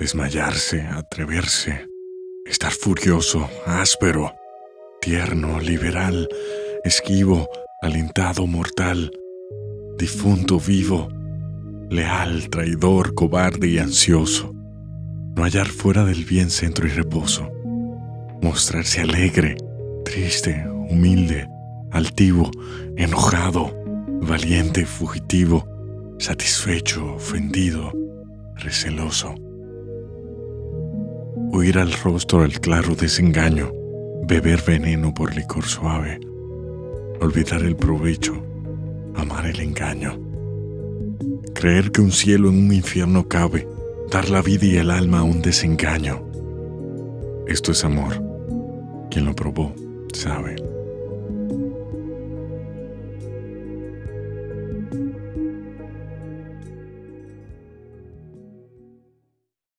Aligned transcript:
desmayarse, 0.00 0.80
atreverse, 0.80 1.86
estar 2.46 2.72
furioso, 2.72 3.50
áspero, 3.66 4.34
tierno, 5.02 5.60
liberal, 5.60 6.26
esquivo, 6.84 7.50
alentado, 7.82 8.46
mortal, 8.46 9.10
difunto, 9.98 10.58
vivo, 10.58 11.08
leal, 11.90 12.48
traidor, 12.48 13.14
cobarde 13.14 13.68
y 13.68 13.78
ansioso. 13.78 14.54
No 15.36 15.44
hallar 15.44 15.66
fuera 15.66 16.06
del 16.06 16.24
bien 16.24 16.48
centro 16.48 16.86
y 16.86 16.90
reposo. 16.90 17.50
Mostrarse 18.40 19.02
alegre, 19.02 19.58
triste, 20.06 20.64
humilde, 20.88 21.46
altivo, 21.90 22.50
enojado, 22.96 23.70
valiente, 24.22 24.86
fugitivo, 24.86 25.68
satisfecho, 26.18 27.16
ofendido, 27.16 27.92
receloso. 28.54 29.34
Huir 31.52 31.78
al 31.78 31.92
rostro 31.92 32.44
el 32.44 32.60
claro 32.60 32.94
desengaño, 32.94 33.72
beber 34.26 34.62
veneno 34.62 35.12
por 35.12 35.34
licor 35.34 35.64
suave, 35.64 36.20
olvidar 37.20 37.62
el 37.62 37.74
provecho, 37.74 38.34
amar 39.16 39.46
el 39.46 39.58
engaño, 39.60 40.16
creer 41.54 41.90
que 41.90 42.02
un 42.02 42.12
cielo 42.12 42.50
en 42.50 42.58
un 42.66 42.72
infierno 42.72 43.26
cabe, 43.26 43.66
dar 44.10 44.30
la 44.30 44.42
vida 44.42 44.64
y 44.64 44.76
el 44.76 44.90
alma 44.90 45.18
a 45.18 45.22
un 45.24 45.42
desengaño. 45.42 46.24
Esto 47.48 47.72
es 47.72 47.84
amor. 47.84 48.22
Quien 49.10 49.24
lo 49.24 49.34
probó 49.34 49.74
sabe. 50.12 50.69